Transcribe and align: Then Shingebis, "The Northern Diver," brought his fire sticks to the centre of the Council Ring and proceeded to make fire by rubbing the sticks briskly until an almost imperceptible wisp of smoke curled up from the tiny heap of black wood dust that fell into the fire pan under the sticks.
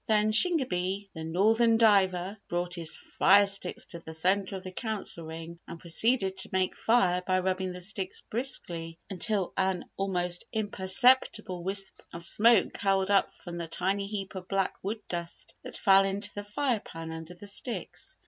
Then 0.07 0.31
Shingebis, 0.31 1.09
"The 1.13 1.23
Northern 1.23 1.77
Diver," 1.77 2.39
brought 2.47 2.73
his 2.73 2.95
fire 2.95 3.45
sticks 3.45 3.85
to 3.91 3.99
the 3.99 4.15
centre 4.15 4.55
of 4.55 4.63
the 4.63 4.71
Council 4.71 5.25
Ring 5.27 5.59
and 5.67 5.79
proceeded 5.79 6.39
to 6.39 6.49
make 6.51 6.75
fire 6.75 7.21
by 7.21 7.37
rubbing 7.37 7.71
the 7.71 7.81
sticks 7.81 8.21
briskly 8.21 8.97
until 9.11 9.53
an 9.57 9.85
almost 9.97 10.45
imperceptible 10.53 11.63
wisp 11.63 11.99
of 12.13 12.23
smoke 12.23 12.73
curled 12.73 13.11
up 13.11 13.31
from 13.43 13.59
the 13.59 13.67
tiny 13.67 14.07
heap 14.07 14.33
of 14.33 14.47
black 14.47 14.73
wood 14.81 15.01
dust 15.07 15.53
that 15.61 15.77
fell 15.77 16.03
into 16.03 16.31
the 16.33 16.43
fire 16.45 16.79
pan 16.79 17.11
under 17.11 17.35
the 17.35 17.45
sticks. 17.45 18.17